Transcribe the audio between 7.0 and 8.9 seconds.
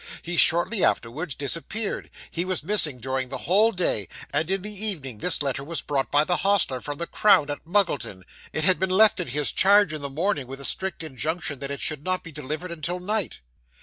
Crown, at Muggleton. It had been